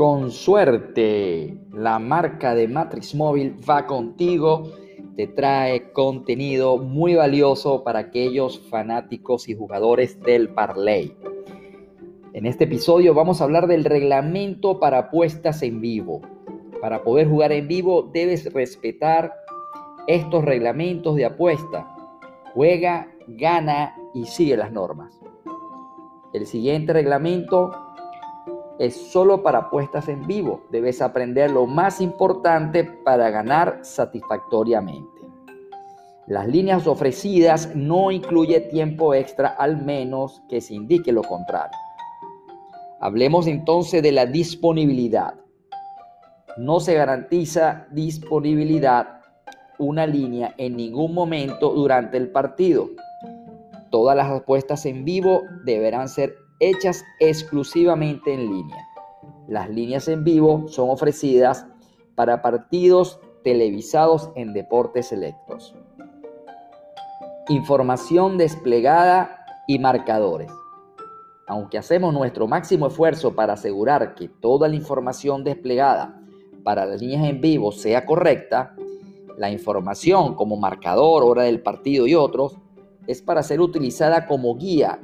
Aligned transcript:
Con 0.00 0.30
suerte, 0.30 1.58
la 1.74 1.98
marca 1.98 2.54
de 2.54 2.66
Matrix 2.66 3.14
Móvil 3.14 3.56
va 3.68 3.84
contigo. 3.84 4.72
Te 5.14 5.26
trae 5.26 5.92
contenido 5.92 6.78
muy 6.78 7.16
valioso 7.16 7.84
para 7.84 7.98
aquellos 7.98 8.66
fanáticos 8.70 9.46
y 9.50 9.54
jugadores 9.54 10.18
del 10.22 10.54
parlay. 10.54 11.14
En 12.32 12.46
este 12.46 12.64
episodio 12.64 13.12
vamos 13.12 13.42
a 13.42 13.44
hablar 13.44 13.66
del 13.66 13.84
reglamento 13.84 14.80
para 14.80 15.00
apuestas 15.00 15.62
en 15.62 15.82
vivo. 15.82 16.22
Para 16.80 17.02
poder 17.02 17.28
jugar 17.28 17.52
en 17.52 17.68
vivo 17.68 18.08
debes 18.10 18.50
respetar 18.54 19.34
estos 20.06 20.46
reglamentos 20.46 21.14
de 21.14 21.26
apuesta. 21.26 21.94
Juega, 22.54 23.12
gana 23.26 23.94
y 24.14 24.24
sigue 24.24 24.56
las 24.56 24.72
normas. 24.72 25.20
El 26.32 26.46
siguiente 26.46 26.94
reglamento 26.94 27.89
es 28.80 28.96
solo 28.96 29.42
para 29.42 29.58
apuestas 29.58 30.08
en 30.08 30.26
vivo. 30.26 30.62
Debes 30.70 31.02
aprender 31.02 31.50
lo 31.50 31.66
más 31.66 32.00
importante 32.00 32.82
para 32.82 33.28
ganar 33.28 33.80
satisfactoriamente. 33.82 35.20
Las 36.26 36.48
líneas 36.48 36.86
ofrecidas 36.86 37.76
no 37.76 38.10
incluye 38.10 38.58
tiempo 38.58 39.12
extra 39.12 39.48
al 39.48 39.84
menos 39.84 40.40
que 40.48 40.62
se 40.62 40.72
indique 40.72 41.12
lo 41.12 41.22
contrario. 41.22 41.76
Hablemos 43.00 43.46
entonces 43.48 44.02
de 44.02 44.12
la 44.12 44.24
disponibilidad. 44.24 45.34
No 46.56 46.80
se 46.80 46.94
garantiza 46.94 47.86
disponibilidad 47.90 49.20
una 49.78 50.06
línea 50.06 50.54
en 50.56 50.76
ningún 50.78 51.12
momento 51.12 51.74
durante 51.74 52.16
el 52.16 52.30
partido. 52.30 52.88
Todas 53.90 54.16
las 54.16 54.30
apuestas 54.30 54.86
en 54.86 55.04
vivo 55.04 55.42
deberán 55.66 56.08
ser 56.08 56.34
hechas 56.60 57.04
exclusivamente 57.18 58.32
en 58.32 58.50
línea. 58.50 58.86
Las 59.48 59.68
líneas 59.70 60.06
en 60.08 60.22
vivo 60.22 60.68
son 60.68 60.90
ofrecidas 60.90 61.66
para 62.14 62.42
partidos 62.42 63.18
televisados 63.42 64.30
en 64.36 64.52
deportes 64.52 65.08
selectos. 65.08 65.74
Información 67.48 68.38
desplegada 68.38 69.44
y 69.66 69.78
marcadores. 69.78 70.52
Aunque 71.48 71.78
hacemos 71.78 72.14
nuestro 72.14 72.46
máximo 72.46 72.86
esfuerzo 72.86 73.34
para 73.34 73.54
asegurar 73.54 74.14
que 74.14 74.28
toda 74.28 74.68
la 74.68 74.76
información 74.76 75.42
desplegada 75.42 76.20
para 76.62 76.84
las 76.84 77.00
líneas 77.00 77.24
en 77.24 77.40
vivo 77.40 77.72
sea 77.72 78.06
correcta, 78.06 78.76
la 79.36 79.50
información 79.50 80.34
como 80.34 80.56
marcador, 80.56 81.24
hora 81.24 81.44
del 81.44 81.62
partido 81.62 82.06
y 82.06 82.14
otros 82.14 82.56
es 83.06 83.22
para 83.22 83.42
ser 83.42 83.60
utilizada 83.60 84.26
como 84.26 84.54
guía 84.56 85.00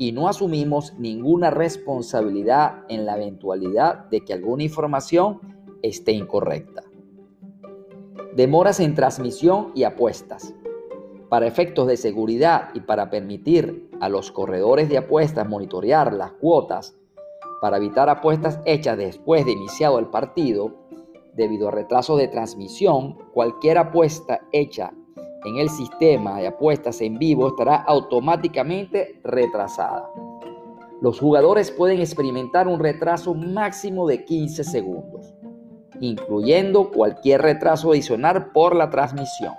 y 0.00 0.12
no 0.12 0.28
asumimos 0.28 0.94
ninguna 0.98 1.50
responsabilidad 1.50 2.86
en 2.88 3.04
la 3.04 3.16
eventualidad 3.18 4.06
de 4.06 4.24
que 4.24 4.32
alguna 4.32 4.62
información 4.62 5.40
esté 5.82 6.12
incorrecta. 6.12 6.84
Demoras 8.34 8.80
en 8.80 8.94
transmisión 8.94 9.72
y 9.74 9.82
apuestas. 9.82 10.54
Para 11.28 11.46
efectos 11.46 11.86
de 11.86 11.98
seguridad 11.98 12.70
y 12.72 12.80
para 12.80 13.10
permitir 13.10 13.90
a 14.00 14.08
los 14.08 14.32
corredores 14.32 14.88
de 14.88 14.96
apuestas 14.96 15.46
monitorear 15.46 16.14
las 16.14 16.32
cuotas, 16.32 16.96
para 17.60 17.76
evitar 17.76 18.08
apuestas 18.08 18.58
hechas 18.64 18.96
después 18.96 19.44
de 19.44 19.52
iniciado 19.52 19.98
el 19.98 20.06
partido, 20.06 20.76
debido 21.34 21.68
a 21.68 21.72
retraso 21.72 22.16
de 22.16 22.28
transmisión, 22.28 23.18
cualquier 23.34 23.76
apuesta 23.76 24.40
hecha 24.50 24.94
en 25.44 25.56
el 25.56 25.70
sistema 25.70 26.38
de 26.38 26.48
apuestas 26.48 27.00
en 27.00 27.18
vivo 27.18 27.48
estará 27.48 27.76
automáticamente 27.76 29.20
retrasada. 29.24 30.10
Los 31.00 31.18
jugadores 31.18 31.70
pueden 31.70 32.00
experimentar 32.00 32.68
un 32.68 32.78
retraso 32.78 33.34
máximo 33.34 34.06
de 34.06 34.24
15 34.24 34.64
segundos, 34.64 35.34
incluyendo 36.00 36.90
cualquier 36.90 37.40
retraso 37.40 37.92
adicional 37.92 38.52
por 38.52 38.76
la 38.76 38.90
transmisión, 38.90 39.54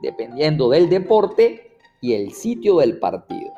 dependiendo 0.00 0.70
del 0.70 0.88
deporte 0.88 1.76
y 2.00 2.14
el 2.14 2.32
sitio 2.32 2.78
del 2.78 2.98
partido. 2.98 3.52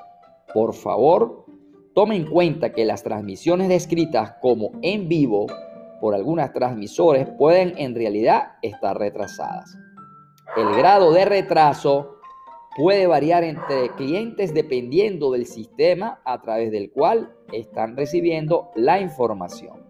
Por 0.53 0.75
favor, 0.75 1.47
tome 1.95 2.17
en 2.17 2.27
cuenta 2.27 2.73
que 2.73 2.85
las 2.85 3.05
transmisiones 3.05 3.69
descritas 3.69 4.35
como 4.41 4.73
en 4.83 5.09
vivo 5.09 5.47
por 6.01 6.15
algunas 6.15 6.53
transmisores 6.53 7.29
pueden 7.39 7.75
en 7.79 7.95
realidad 7.95 8.53
estar 8.63 8.99
retrasadas. 8.99 9.77
El 10.57 10.75
grado 10.75 11.13
de 11.13 11.27
retraso 11.27 12.17
puede 12.79 13.07
variar 13.07 13.45
entre 13.45 13.91
clientes 13.95 14.55
dependiendo 14.55 15.31
del 15.31 15.45
sistema 15.45 16.23
a 16.25 16.41
través 16.41 16.71
del 16.71 16.91
cual 16.91 17.37
están 17.53 17.95
recibiendo 17.95 18.71
la 18.75 18.99
información. 18.99 19.85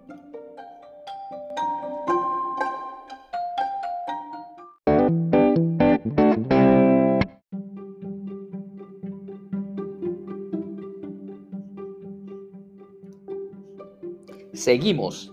Seguimos. 14.53 15.33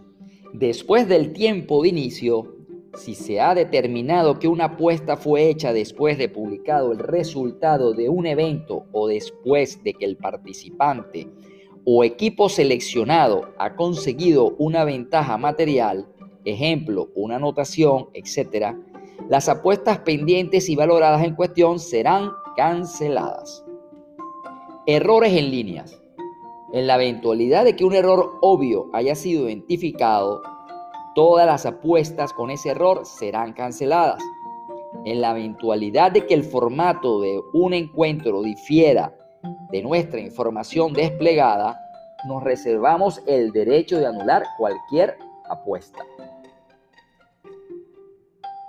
Después 0.54 1.08
del 1.08 1.34
tiempo 1.34 1.82
de 1.82 1.90
inicio, 1.90 2.53
si 2.96 3.16
se 3.16 3.42
ha 3.42 3.56
determinado 3.56 4.40
que 4.40 4.48
una 4.48 4.66
apuesta 4.66 5.18
fue 5.18 5.50
hecha 5.50 5.74
después 5.74 6.18
de 6.18 6.30
publicado 6.30 6.92
el 6.92 7.00
resultado 7.00 7.94
de 7.94 8.10
un 8.10 8.26
evento 8.26 8.86
o 8.92 9.08
después 9.08 9.84
de 9.84 9.94
que 9.94 10.06
el 10.06 10.18
participante 10.18 11.28
o 11.86 12.04
equipo 12.04 12.50
seleccionado 12.50 13.54
ha 13.58 13.76
conseguido 13.76 14.56
una 14.58 14.86
ventaja 14.86 15.38
material, 15.38 16.08
ejemplo, 16.46 17.10
una 17.16 17.38
anotación, 17.38 18.08
etc., 18.14 18.76
las 19.30 19.48
apuestas 19.50 20.00
pendientes 20.00 20.70
y 20.70 20.76
valoradas 20.76 21.24
en 21.24 21.36
cuestión 21.36 21.80
serán 21.80 22.32
canceladas. 22.56 23.64
Errores 24.86 25.34
en 25.34 25.50
líneas. 25.50 26.02
En 26.74 26.88
la 26.88 26.96
eventualidad 26.96 27.64
de 27.64 27.76
que 27.76 27.86
un 27.86 27.94
error 27.94 28.32
obvio 28.42 28.90
haya 28.94 29.16
sido 29.16 29.48
identificado, 29.48 30.42
Todas 31.16 31.46
las 31.46 31.66
apuestas 31.68 32.34
con 32.34 32.50
ese 32.50 32.70
error 32.70 33.06
serán 33.06 33.54
canceladas. 33.54 34.22
En 35.06 35.22
la 35.22 35.32
eventualidad 35.32 36.12
de 36.12 36.26
que 36.26 36.34
el 36.34 36.44
formato 36.44 37.22
de 37.22 37.40
un 37.54 37.74
encuentro 37.74 38.42
difiera 38.42 39.14
de 39.70 39.84
nuestra 39.84 40.20
información 40.20 40.94
desplegada, 40.94 41.80
nos 42.26 42.44
reservamos 42.44 43.22
el 43.28 43.52
derecho 43.52 44.00
de 44.00 44.08
anular 44.08 44.44
cualquier 44.58 45.18
apuesta. 45.50 46.00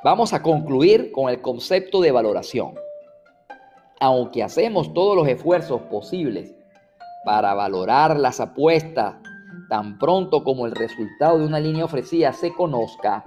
Vamos 0.03 0.35
a 0.35 0.43
concluir 0.43 1.13
con 1.13 1.31
el 1.31 1.41
concepto 1.41 2.03
de 2.03 2.13
valoración. 2.13 2.75
Aunque 4.01 4.43
hacemos 4.43 4.93
todos 4.93 5.17
los 5.17 5.27
esfuerzos 5.29 5.81
posibles 5.83 6.55
para 7.25 7.55
valorar 7.55 8.19
las 8.19 8.39
apuestas 8.39 9.15
tan 9.69 9.99
pronto 9.99 10.45
como 10.45 10.67
el 10.67 10.73
resultado 10.73 11.39
de 11.39 11.47
una 11.47 11.61
línea 11.61 11.85
ofrecida 11.85 12.33
se 12.33 12.53
conozca, 12.53 13.25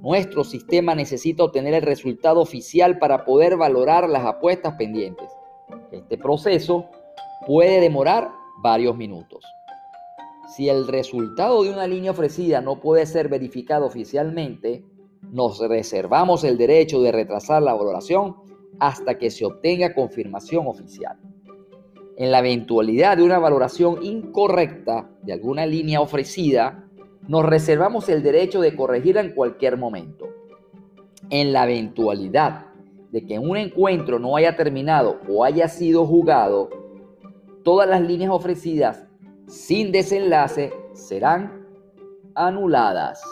nuestro 0.00 0.42
sistema 0.42 0.94
necesita 0.94 1.44
obtener 1.44 1.74
el 1.74 1.82
resultado 1.82 2.40
oficial 2.40 2.98
para 2.98 3.24
poder 3.24 3.56
valorar 3.56 4.08
las 4.08 4.24
apuestas 4.24 4.74
pendientes. 4.74 5.30
Este 5.92 6.18
proceso 6.18 6.86
puede 7.46 7.80
demorar 7.80 8.30
varios 8.62 8.96
minutos. 8.96 9.44
Si 10.56 10.68
el 10.68 10.88
resultado 10.88 11.62
de 11.62 11.70
una 11.70 11.86
línea 11.86 12.10
ofrecida 12.10 12.60
no 12.60 12.80
puede 12.80 13.06
ser 13.06 13.28
verificado 13.28 13.86
oficialmente, 13.86 14.84
nos 15.30 15.60
reservamos 15.60 16.44
el 16.44 16.58
derecho 16.58 17.00
de 17.00 17.12
retrasar 17.12 17.62
la 17.62 17.74
valoración 17.74 18.36
hasta 18.80 19.16
que 19.18 19.30
se 19.30 19.44
obtenga 19.44 19.94
confirmación 19.94 20.66
oficial. 20.66 21.16
En 22.16 22.30
la 22.30 22.40
eventualidad 22.40 23.16
de 23.16 23.22
una 23.22 23.38
valoración 23.38 24.02
incorrecta 24.02 25.10
de 25.22 25.32
alguna 25.32 25.66
línea 25.66 26.00
ofrecida, 26.00 26.84
nos 27.26 27.44
reservamos 27.44 28.08
el 28.08 28.22
derecho 28.22 28.60
de 28.60 28.76
corregirla 28.76 29.22
en 29.22 29.34
cualquier 29.34 29.76
momento. 29.76 30.28
En 31.30 31.52
la 31.52 31.64
eventualidad 31.64 32.66
de 33.10 33.24
que 33.24 33.38
un 33.38 33.56
encuentro 33.56 34.18
no 34.18 34.36
haya 34.36 34.56
terminado 34.56 35.20
o 35.28 35.44
haya 35.44 35.68
sido 35.68 36.06
jugado, 36.06 36.70
todas 37.62 37.88
las 37.88 38.02
líneas 38.02 38.30
ofrecidas 38.30 39.06
sin 39.46 39.92
desenlace 39.92 40.72
serán 40.94 41.66
anuladas. 42.34 43.22